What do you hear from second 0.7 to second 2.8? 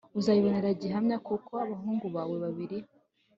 gihamya kuko abahungu bawe babiri